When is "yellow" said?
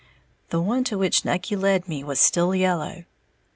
2.55-3.05